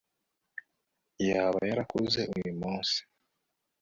yaba 1.27 1.59
yarakuze 1.69 2.21
uyu 2.37 2.51
munsi 2.61 2.97